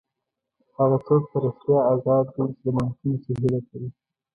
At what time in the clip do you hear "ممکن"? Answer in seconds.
2.77-3.11